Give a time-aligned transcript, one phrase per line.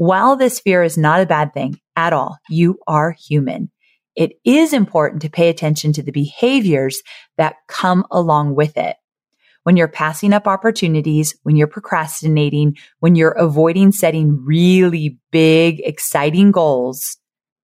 [0.00, 3.70] while this fear is not a bad thing at all, you are human.
[4.16, 7.02] It is important to pay attention to the behaviors
[7.36, 8.96] that come along with it.
[9.64, 16.50] When you're passing up opportunities, when you're procrastinating, when you're avoiding setting really big, exciting
[16.50, 17.18] goals,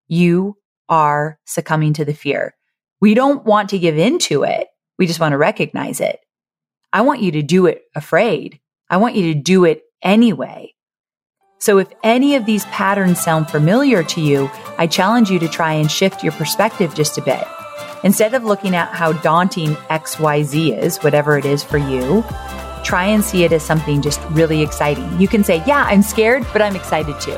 [0.09, 0.57] you
[0.89, 2.53] are succumbing to the fear.
[2.99, 4.67] We don't want to give into it.
[4.99, 6.19] We just want to recognize it.
[6.91, 8.59] I want you to do it afraid.
[8.89, 10.74] I want you to do it anyway.
[11.59, 15.73] So if any of these patterns sound familiar to you, I challenge you to try
[15.73, 17.43] and shift your perspective just a bit.
[18.03, 22.23] Instead of looking at how daunting XYZ is, whatever it is for you,
[22.83, 25.19] try and see it as something just really exciting.
[25.19, 27.37] You can say, Yeah, I'm scared, but I'm excited too.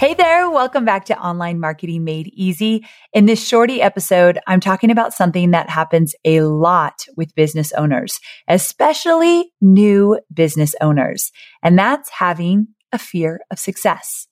[0.00, 0.48] Hey there.
[0.48, 2.86] Welcome back to Online Marketing Made Easy.
[3.12, 8.18] In this shorty episode, I'm talking about something that happens a lot with business owners,
[8.48, 11.32] especially new business owners.
[11.62, 14.26] And that's having a fear of success.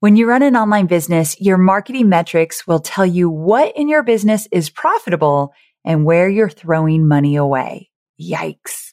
[0.00, 4.02] When you run an online business, your marketing metrics will tell you what in your
[4.02, 5.54] business is profitable
[5.86, 7.88] and where you're throwing money away.
[8.20, 8.92] Yikes.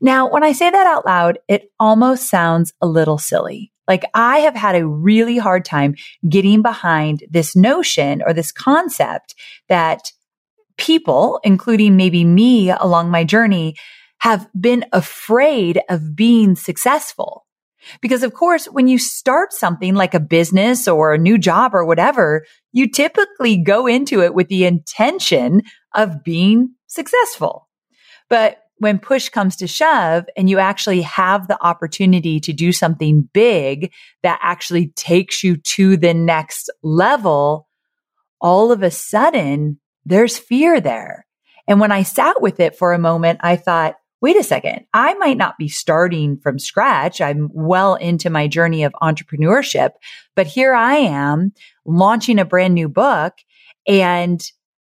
[0.00, 3.72] Now, when I say that out loud, it almost sounds a little silly.
[3.86, 5.94] Like I have had a really hard time
[6.28, 9.34] getting behind this notion or this concept
[9.68, 10.10] that
[10.76, 13.76] people, including maybe me along my journey,
[14.18, 17.44] have been afraid of being successful.
[18.00, 21.84] Because of course, when you start something like a business or a new job or
[21.84, 25.62] whatever, you typically go into it with the intention
[25.94, 27.68] of being successful.
[28.30, 33.26] But when push comes to shove and you actually have the opportunity to do something
[33.32, 33.90] big
[34.22, 37.66] that actually takes you to the next level,
[38.42, 41.26] all of a sudden there's fear there.
[41.66, 45.14] And when I sat with it for a moment, I thought, wait a second, I
[45.14, 47.22] might not be starting from scratch.
[47.22, 49.92] I'm well into my journey of entrepreneurship,
[50.36, 51.54] but here I am
[51.86, 53.32] launching a brand new book
[53.88, 54.42] and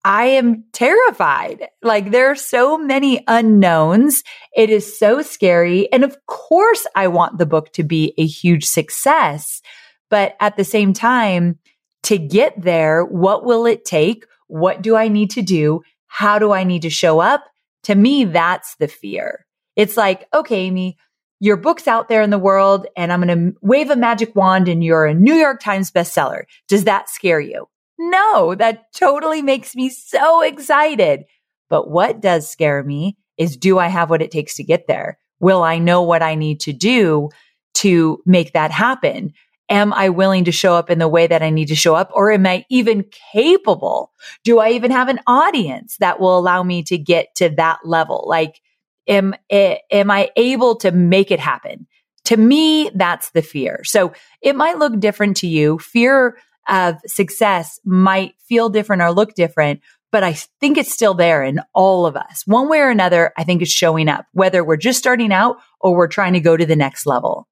[0.04, 1.66] I am terrified.
[1.82, 4.22] Like there are so many unknowns.
[4.54, 5.90] It is so scary.
[5.92, 9.62] And of course, I want the book to be a huge success.
[10.10, 11.58] But at the same time,
[12.04, 14.26] to get there, what will it take?
[14.48, 15.80] What do I need to do?
[16.06, 17.42] How do I need to show up?
[17.84, 19.46] To me, that's the fear.
[19.74, 20.98] It's like, okay, Amy,
[21.40, 24.68] your book's out there in the world and I'm going to wave a magic wand
[24.68, 26.44] and you're a New York Times bestseller.
[26.68, 27.68] Does that scare you?
[27.98, 31.24] No, that totally makes me so excited.
[31.68, 35.18] But what does scare me is do I have what it takes to get there?
[35.40, 37.30] Will I know what I need to do
[37.74, 39.32] to make that happen?
[39.70, 42.10] Am I willing to show up in the way that I need to show up?
[42.14, 44.12] Or am I even capable?
[44.44, 48.24] Do I even have an audience that will allow me to get to that level?
[48.26, 48.60] Like,
[49.08, 51.86] am, am I able to make it happen?
[52.26, 53.82] To me, that's the fear.
[53.84, 54.12] So
[54.42, 55.78] it might look different to you.
[55.78, 56.36] Fear
[56.68, 59.80] of success might feel different or look different,
[60.12, 62.44] but I think it's still there in all of us.
[62.46, 65.96] One way or another, I think it's showing up, whether we're just starting out or
[65.96, 67.48] we're trying to go to the next level.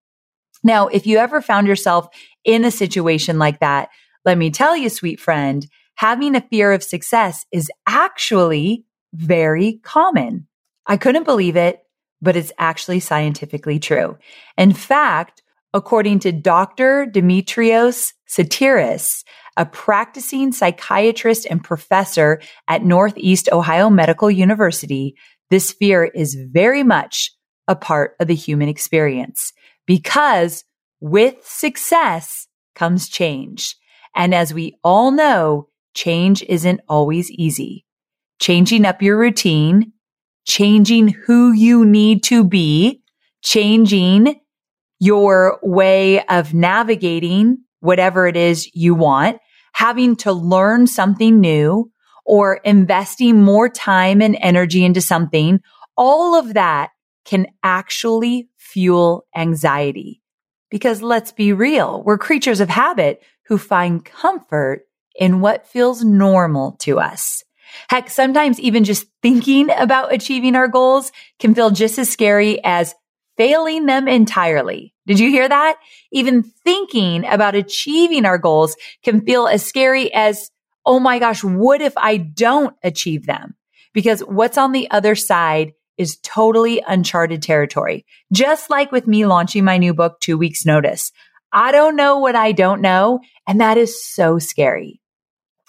[0.63, 2.09] Now, if you ever found yourself
[2.45, 3.89] in a situation like that,
[4.25, 5.67] let me tell you, sweet friend,
[5.97, 10.47] having a fear of success is actually very common.
[10.87, 11.81] I couldn't believe it,
[12.21, 14.17] but it's actually scientifically true.
[14.57, 15.42] In fact,
[15.75, 17.07] according to Dr.
[17.07, 19.25] Demetrios Tsatiris,
[19.57, 25.15] a practicing psychiatrist and professor at Northeast Ohio Medical University,
[25.51, 27.31] this fear is very much
[27.69, 29.53] a part of the human experience
[29.87, 30.65] because
[31.01, 33.77] with success comes change.
[34.15, 37.85] And as we all know, change isn't always easy.
[38.41, 39.93] Changing up your routine,
[40.47, 43.03] changing who you need to be,
[43.43, 44.41] changing
[45.03, 49.37] your way of navigating whatever it is you want,
[49.73, 51.91] having to learn something new
[52.25, 55.59] or investing more time and energy into something,
[55.97, 56.91] all of that
[57.25, 60.23] can actually fuel anxiety.
[60.71, 66.77] Because let's be real, we're creatures of habit who find comfort in what feels normal
[66.79, 67.43] to us.
[67.91, 71.11] Heck, sometimes even just thinking about achieving our goals
[71.41, 72.95] can feel just as scary as
[73.37, 74.95] failing them entirely.
[75.07, 75.79] Did you hear that?
[76.13, 80.51] Even thinking about achieving our goals can feel as scary as,
[80.87, 83.55] oh my gosh, what if I don't achieve them?
[83.93, 88.07] Because what's on the other side is totally uncharted territory.
[88.33, 91.13] Just like with me launching my new book, Two Weeks Notice.
[91.53, 93.21] I don't know what I don't know.
[93.47, 95.01] And that is so scary.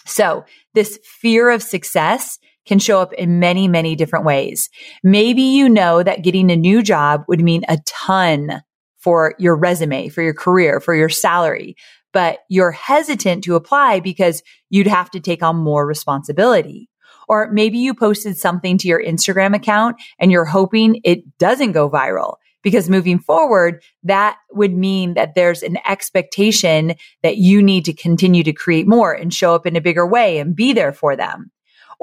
[0.05, 4.69] So this fear of success can show up in many, many different ways.
[5.03, 8.61] Maybe you know that getting a new job would mean a ton
[8.99, 11.75] for your resume, for your career, for your salary,
[12.13, 16.89] but you're hesitant to apply because you'd have to take on more responsibility.
[17.27, 21.89] Or maybe you posted something to your Instagram account and you're hoping it doesn't go
[21.89, 27.93] viral because moving forward, that would mean that there's an expectation that you need to
[27.93, 31.15] continue to create more and show up in a bigger way and be there for
[31.15, 31.51] them.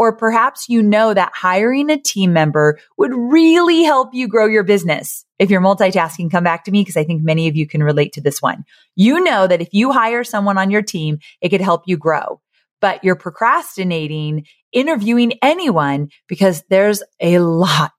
[0.00, 4.62] Or perhaps you know that hiring a team member would really help you grow your
[4.62, 5.26] business.
[5.38, 8.14] If you're multitasking, come back to me because I think many of you can relate
[8.14, 8.64] to this one.
[8.96, 12.40] You know that if you hire someone on your team, it could help you grow,
[12.80, 17.92] but you're procrastinating interviewing anyone because there's a lot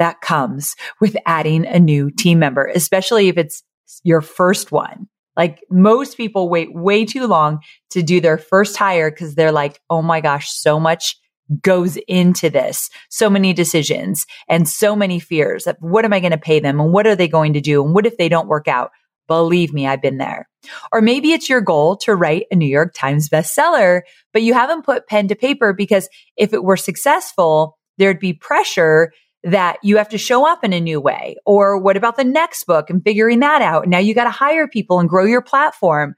[0.00, 3.62] that comes with adding a new team member, especially if it's
[4.02, 5.06] your first one.
[5.36, 7.60] Like most people wait way too long
[7.90, 11.16] to do their first hire because they're like, oh my gosh, so much
[11.60, 12.90] goes into this.
[13.10, 16.80] So many decisions and so many fears of what am I going to pay them
[16.80, 17.84] and what are they going to do?
[17.84, 18.90] And what if they don't work out?
[19.26, 20.48] Believe me, I've been there.
[20.92, 24.02] Or maybe it's your goal to write a New York Times bestseller,
[24.32, 29.12] but you haven't put pen to paper because if it were successful, there'd be pressure
[29.42, 31.36] that you have to show up in a new way.
[31.44, 33.86] Or what about the next book and figuring that out?
[33.86, 36.14] Now you got to hire people and grow your platform.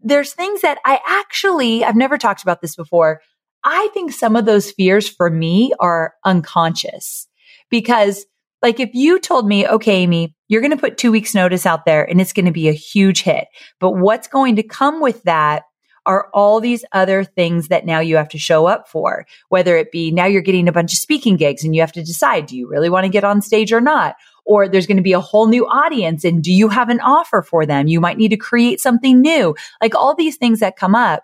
[0.00, 3.22] There's things that I actually, I've never talked about this before.
[3.64, 7.26] I think some of those fears for me are unconscious
[7.70, 8.26] because
[8.62, 11.84] like if you told me, okay, Amy, you're going to put two weeks notice out
[11.84, 13.48] there and it's going to be a huge hit,
[13.80, 15.64] but what's going to come with that
[16.06, 19.90] are all these other things that now you have to show up for, whether it
[19.90, 22.56] be now you're getting a bunch of speaking gigs and you have to decide, do
[22.56, 24.14] you really want to get on stage or not?
[24.44, 27.40] Or there's going to be a whole new audience and do you have an offer
[27.40, 27.86] for them?
[27.86, 29.54] You might need to create something new.
[29.80, 31.22] Like all these things that come up.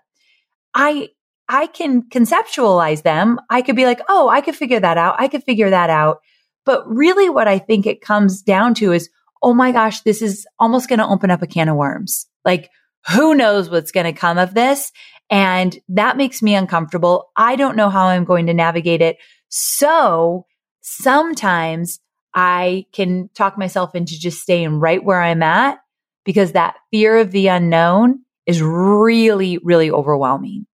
[0.74, 1.08] I,
[1.50, 3.40] I can conceptualize them.
[3.50, 5.16] I could be like, oh, I could figure that out.
[5.18, 6.20] I could figure that out.
[6.64, 9.10] But really what I think it comes down to is,
[9.42, 12.26] oh my gosh, this is almost going to open up a can of worms.
[12.44, 12.70] Like
[13.12, 14.92] who knows what's going to come of this?
[15.28, 17.30] And that makes me uncomfortable.
[17.36, 19.16] I don't know how I'm going to navigate it.
[19.48, 20.46] So
[20.82, 21.98] sometimes
[22.32, 25.78] I can talk myself into just staying right where I'm at
[26.24, 30.66] because that fear of the unknown is really, really overwhelming.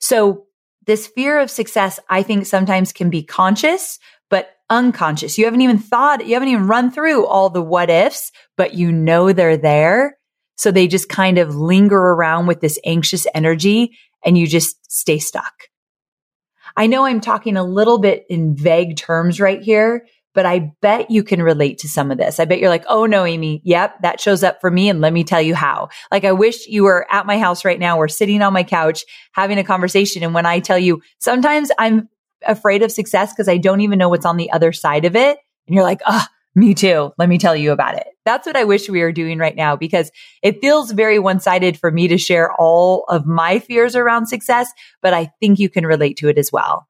[0.00, 0.46] So
[0.86, 5.38] this fear of success, I think sometimes can be conscious, but unconscious.
[5.38, 8.90] You haven't even thought, you haven't even run through all the what ifs, but you
[8.90, 10.16] know they're there.
[10.56, 15.18] So they just kind of linger around with this anxious energy and you just stay
[15.18, 15.54] stuck.
[16.76, 21.10] I know I'm talking a little bit in vague terms right here, but I bet
[21.10, 22.38] you can relate to some of this.
[22.38, 23.60] I bet you're like, Oh no, Amy.
[23.64, 24.02] Yep.
[24.02, 24.88] That shows up for me.
[24.88, 25.88] And let me tell you how.
[26.10, 27.98] Like I wish you were at my house right now.
[27.98, 30.22] We're sitting on my couch having a conversation.
[30.22, 32.08] And when I tell you, sometimes I'm
[32.46, 35.38] afraid of success because I don't even know what's on the other side of it.
[35.66, 37.12] And you're like, ah, oh, me too.
[37.18, 38.06] Let me tell you about it.
[38.24, 40.10] That's what I wish we were doing right now because
[40.42, 44.70] it feels very one sided for me to share all of my fears around success,
[45.00, 46.86] but I think you can relate to it as well.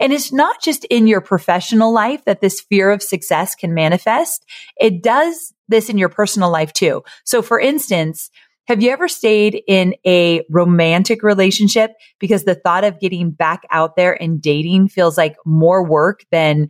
[0.00, 4.44] And it's not just in your professional life that this fear of success can manifest.
[4.78, 7.02] It does this in your personal life too.
[7.24, 8.30] So for instance,
[8.66, 13.96] have you ever stayed in a romantic relationship because the thought of getting back out
[13.96, 16.68] there and dating feels like more work than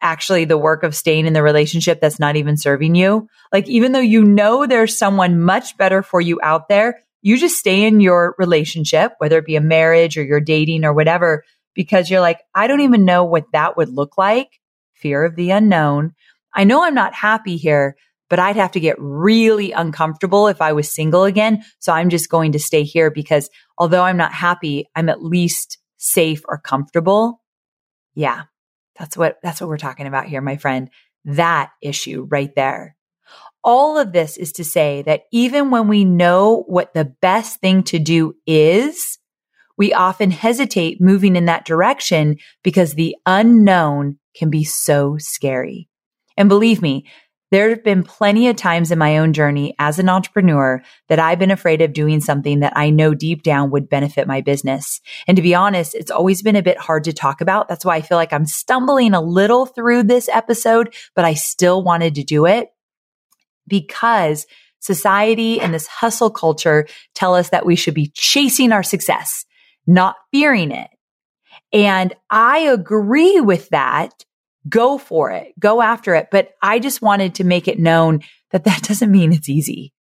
[0.00, 3.28] actually the work of staying in the relationship that's not even serving you?
[3.52, 7.58] Like, even though you know there's someone much better for you out there, you just
[7.58, 11.44] stay in your relationship, whether it be a marriage or you're dating or whatever,
[11.78, 14.58] because you're like, I don't even know what that would look like.
[14.94, 16.12] Fear of the unknown.
[16.52, 17.94] I know I'm not happy here,
[18.28, 21.62] but I'd have to get really uncomfortable if I was single again.
[21.78, 25.78] So I'm just going to stay here because although I'm not happy, I'm at least
[25.98, 27.40] safe or comfortable.
[28.16, 28.42] Yeah.
[28.98, 30.90] That's what, that's what we're talking about here, my friend.
[31.26, 32.96] That issue right there.
[33.62, 37.84] All of this is to say that even when we know what the best thing
[37.84, 39.17] to do is,
[39.78, 45.88] we often hesitate moving in that direction because the unknown can be so scary.
[46.36, 47.06] And believe me,
[47.50, 51.38] there have been plenty of times in my own journey as an entrepreneur that I've
[51.38, 55.00] been afraid of doing something that I know deep down would benefit my business.
[55.26, 57.68] And to be honest, it's always been a bit hard to talk about.
[57.68, 61.82] That's why I feel like I'm stumbling a little through this episode, but I still
[61.82, 62.68] wanted to do it
[63.66, 64.46] because
[64.80, 69.44] society and this hustle culture tell us that we should be chasing our success,
[69.88, 70.90] not fearing it.
[71.72, 74.24] And I agree with that
[74.68, 76.28] go for it, go after it.
[76.30, 79.92] But I just wanted to make it known that that doesn't mean it's easy.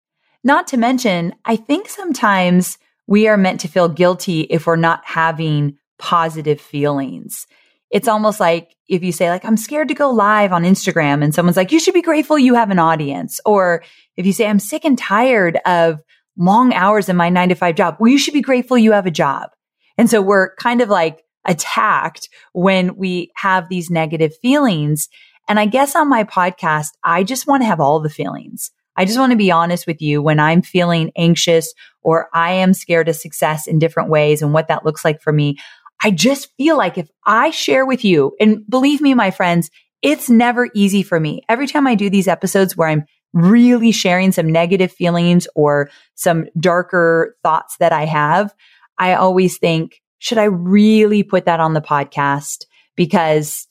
[0.45, 5.03] Not to mention, I think sometimes we are meant to feel guilty if we're not
[5.05, 7.47] having positive feelings.
[7.91, 11.35] It's almost like if you say like, I'm scared to go live on Instagram and
[11.35, 13.41] someone's like, you should be grateful you have an audience.
[13.45, 13.85] Or
[14.17, 16.03] if you say, I'm sick and tired of
[16.37, 17.97] long hours in my nine to five job.
[17.99, 19.51] Well, you should be grateful you have a job.
[19.99, 25.09] And so we're kind of like attacked when we have these negative feelings.
[25.49, 28.71] And I guess on my podcast, I just want to have all the feelings.
[28.97, 31.73] I just want to be honest with you when I'm feeling anxious
[32.03, 35.33] or I am scared of success in different ways and what that looks like for
[35.33, 35.59] me.
[36.03, 39.71] I just feel like if I share with you, and believe me, my friends,
[40.03, 41.43] it's never easy for me.
[41.49, 46.47] Every time I do these episodes where I'm really sharing some negative feelings or some
[46.59, 48.55] darker thoughts that I have,
[48.99, 52.65] I always think, should I really put that on the podcast?
[52.97, 53.67] Because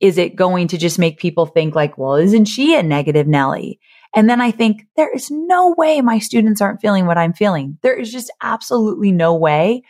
[0.00, 3.80] is it going to just make people think like, well, isn't she a negative Nelly?
[4.14, 7.78] And then I think there is no way my students aren't feeling what I'm feeling.
[7.82, 9.82] There is just absolutely no way.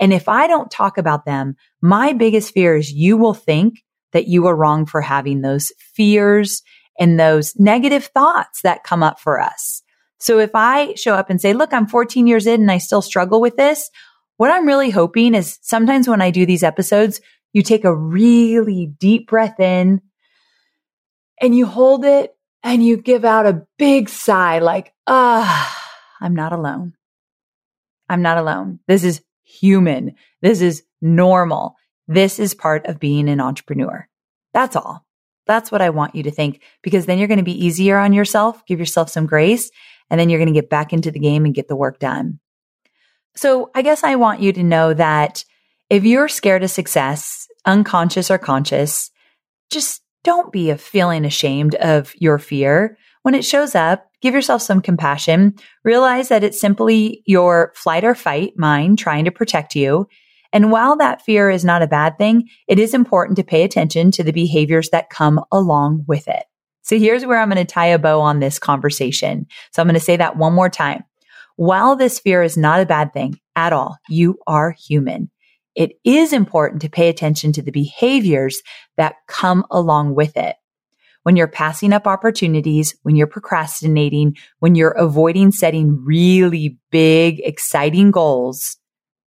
[0.00, 3.82] And if I don't talk about them, my biggest fear is you will think
[4.12, 6.62] that you are wrong for having those fears
[6.98, 9.82] and those negative thoughts that come up for us.
[10.18, 13.02] So if I show up and say, look, I'm 14 years in and I still
[13.02, 13.90] struggle with this,
[14.36, 17.20] what I'm really hoping is sometimes when I do these episodes,
[17.52, 20.00] you take a really deep breath in
[21.40, 25.78] and you hold it and you give out a big sigh like, ah,
[26.20, 26.94] I'm not alone.
[28.08, 28.80] I'm not alone.
[28.86, 30.14] This is human.
[30.40, 31.76] This is normal.
[32.08, 34.08] This is part of being an entrepreneur.
[34.54, 35.04] That's all.
[35.46, 38.12] That's what I want you to think because then you're going to be easier on
[38.12, 39.70] yourself, give yourself some grace,
[40.08, 42.38] and then you're going to get back into the game and get the work done.
[43.34, 45.44] So I guess I want you to know that
[45.90, 49.10] if you're scared of success, unconscious or conscious,
[49.70, 52.96] just don't be a feeling ashamed of your fear.
[53.22, 55.54] When it shows up, give yourself some compassion.
[55.84, 60.08] Realize that it's simply your flight or fight mind trying to protect you.
[60.52, 64.10] And while that fear is not a bad thing, it is important to pay attention
[64.12, 66.44] to the behaviors that come along with it.
[66.82, 69.46] So here's where I'm going to tie a bow on this conversation.
[69.72, 71.04] So I'm going to say that one more time.
[71.62, 75.30] While this fear is not a bad thing at all, you are human.
[75.76, 78.60] It is important to pay attention to the behaviors
[78.96, 80.56] that come along with it.
[81.22, 88.10] When you're passing up opportunities, when you're procrastinating, when you're avoiding setting really big, exciting
[88.10, 88.76] goals,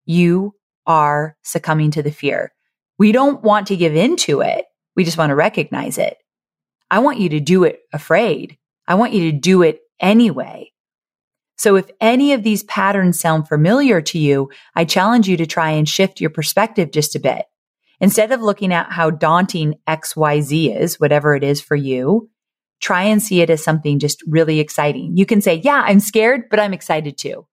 [0.03, 2.51] you are succumbing to the fear.
[2.97, 4.65] We don't want to give in to it.
[4.97, 6.17] We just want to recognize it.
[6.91, 8.57] I want you to do it afraid.
[8.89, 10.73] I want you to do it anyway.
[11.57, 15.71] So if any of these patterns sound familiar to you, I challenge you to try
[15.71, 17.45] and shift your perspective just a bit.
[18.01, 22.29] Instead of looking at how daunting XYZ is, whatever it is for you,
[22.81, 25.15] try and see it as something just really exciting.
[25.15, 27.47] You can say, yeah, I'm scared, but I'm excited too.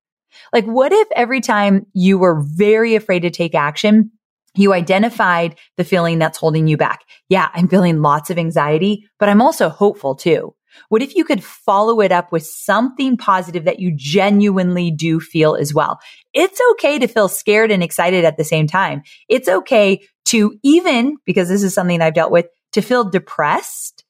[0.53, 4.11] Like, what if every time you were very afraid to take action,
[4.55, 7.05] You identified the feeling that's holding you back.
[7.29, 10.55] Yeah, I'm feeling lots of anxiety, but I'm also hopeful too.
[10.89, 15.55] What if you could follow it up with something positive that you genuinely do feel
[15.55, 15.99] as well?
[16.33, 19.03] It's okay to feel scared and excited at the same time.
[19.29, 24.05] It's okay to even, because this is something I've dealt with, to feel depressed,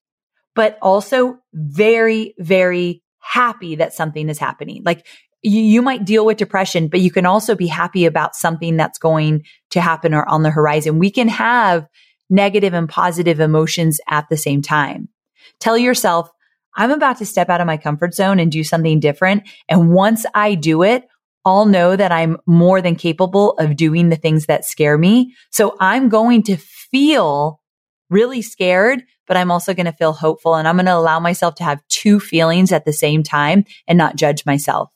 [0.55, 4.83] but also very, very happy that something is happening.
[4.85, 5.07] Like
[5.43, 8.99] you, you might deal with depression, but you can also be happy about something that's
[8.99, 10.99] going to happen or on the horizon.
[10.99, 11.87] We can have
[12.31, 15.09] negative and positive emotions at the same time.
[15.61, 16.31] Tell yourself,
[16.75, 19.49] I'm about to step out of my comfort zone and do something different.
[19.69, 21.09] And once I do it,
[21.45, 25.35] I'll know that I'm more than capable of doing the things that scare me.
[25.51, 27.61] So I'm going to feel
[28.11, 31.57] really scared, but I'm also going to feel hopeful and I'm going to allow myself
[31.57, 34.91] to have two feelings at the same time and not judge myself.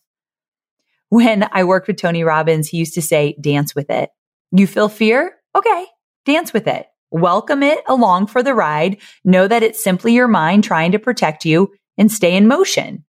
[1.08, 4.10] When I worked with Tony Robbins, he used to say, dance with it.
[4.52, 5.34] You feel fear?
[5.54, 5.86] Okay,
[6.24, 6.86] dance with it.
[7.10, 8.98] Welcome it along for the ride.
[9.24, 13.04] Know that it's simply your mind trying to protect you and stay in motion.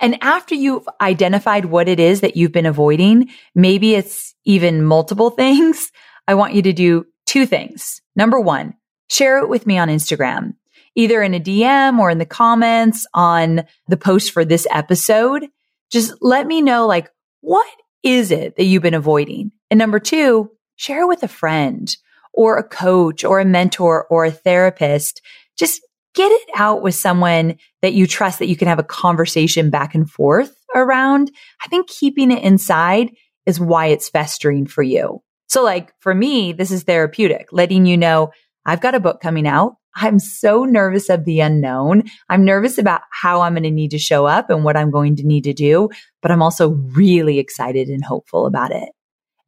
[0.00, 5.30] And after you've identified what it is that you've been avoiding, maybe it's even multiple
[5.36, 5.90] things.
[6.26, 8.00] I want you to do two things.
[8.14, 8.74] Number one,
[9.10, 10.54] share it with me on Instagram,
[10.94, 15.46] either in a DM or in the comments on the post for this episode.
[15.90, 17.10] Just let me know, like,
[17.42, 17.66] what
[18.02, 19.52] is it that you've been avoiding?
[19.70, 21.94] And number two, share it with a friend
[22.36, 25.22] or a coach or a mentor or a therapist.
[25.56, 25.80] Just
[26.14, 29.94] get it out with someone that you trust that you can have a conversation back
[29.94, 31.30] and forth around.
[31.64, 33.10] I think keeping it inside
[33.46, 35.22] is why it's festering for you.
[35.48, 38.30] So like for me, this is therapeutic, letting you know
[38.64, 39.74] I've got a book coming out.
[39.94, 42.02] I'm so nervous of the unknown.
[42.28, 45.16] I'm nervous about how I'm going to need to show up and what I'm going
[45.16, 45.88] to need to do,
[46.20, 48.90] but I'm also really excited and hopeful about it.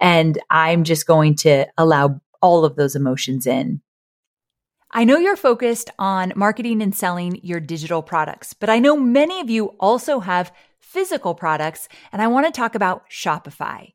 [0.01, 3.81] And I'm just going to allow all of those emotions in.
[4.91, 9.41] I know you're focused on marketing and selling your digital products, but I know many
[9.41, 13.93] of you also have physical products, and I want to talk about Shopify.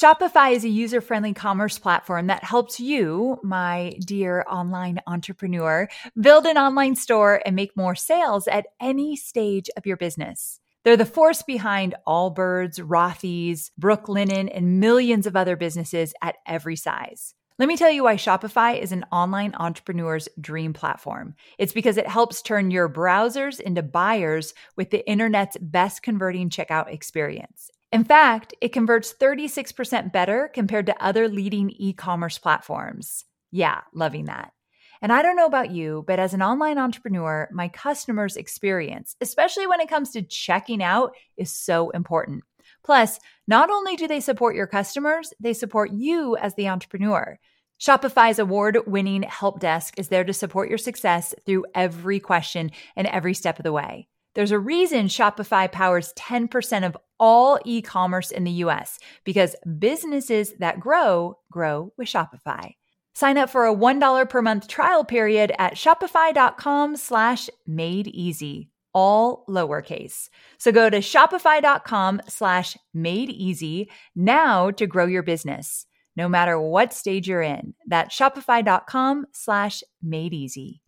[0.00, 6.46] Shopify is a user friendly commerce platform that helps you, my dear online entrepreneur, build
[6.46, 10.58] an online store and make more sales at any stage of your business.
[10.84, 17.34] They're the force behind Allbirds, Rothy's, Brooklinen, and millions of other businesses at every size.
[17.58, 21.34] Let me tell you why Shopify is an online entrepreneur's dream platform.
[21.58, 26.90] It's because it helps turn your browsers into buyers with the internet's best converting checkout
[26.90, 27.70] experience.
[27.92, 33.26] In fact, it converts 36% better compared to other leading e commerce platforms.
[33.50, 34.54] Yeah, loving that.
[35.02, 39.66] And I don't know about you, but as an online entrepreneur, my customers' experience, especially
[39.66, 42.44] when it comes to checking out, is so important.
[42.84, 47.38] Plus, not only do they support your customers, they support you as the entrepreneur.
[47.80, 53.06] Shopify's award winning help desk is there to support your success through every question and
[53.06, 54.06] every step of the way.
[54.34, 60.52] There's a reason Shopify powers 10% of all e commerce in the US because businesses
[60.58, 62.74] that grow, grow with Shopify.
[63.14, 69.44] Sign up for a $1 per month trial period at shopify.com slash made easy, all
[69.48, 70.28] lowercase.
[70.58, 76.92] So go to shopify.com slash made easy now to grow your business, no matter what
[76.92, 77.74] stage you're in.
[77.86, 80.80] That's shopify.com slash made easy.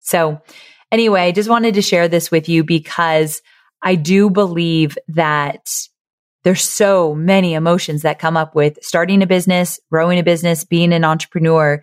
[0.00, 0.40] So
[0.90, 3.42] anyway, just wanted to share this with you because
[3.82, 5.88] I do believe that
[6.44, 10.92] there's so many emotions that come up with starting a business, growing a business, being
[10.92, 11.82] an entrepreneur.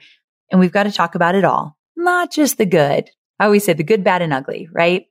[0.51, 3.09] And we've got to talk about it all, not just the good.
[3.39, 5.05] I always say the good, bad, and ugly, right?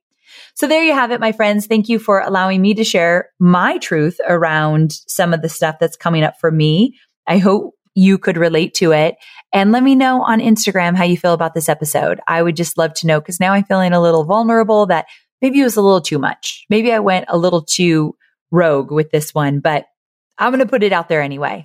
[0.55, 1.67] So there you have it, my friends.
[1.67, 5.97] Thank you for allowing me to share my truth around some of the stuff that's
[5.97, 6.99] coming up for me.
[7.27, 9.17] I hope you could relate to it.
[9.53, 12.21] And let me know on Instagram how you feel about this episode.
[12.29, 15.07] I would just love to know because now I'm feeling a little vulnerable that
[15.41, 16.67] maybe it was a little too much.
[16.69, 18.15] Maybe I went a little too
[18.51, 19.87] rogue with this one, but
[20.39, 21.65] I'm going to put it out there anyway.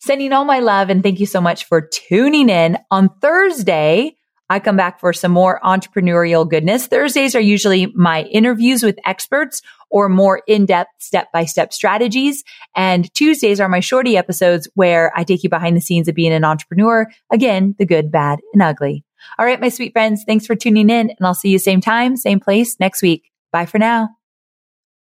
[0.00, 2.76] Sending all my love and thank you so much for tuning in.
[2.90, 4.16] On Thursday,
[4.50, 6.86] I come back for some more entrepreneurial goodness.
[6.86, 12.44] Thursdays are usually my interviews with experts or more in-depth step-by-step strategies.
[12.76, 16.32] And Tuesdays are my shorty episodes where I take you behind the scenes of being
[16.32, 17.06] an entrepreneur.
[17.30, 19.04] Again, the good, bad, and ugly.
[19.38, 22.16] All right, my sweet friends, thanks for tuning in and I'll see you same time,
[22.16, 23.30] same place next week.
[23.52, 24.08] Bye for now.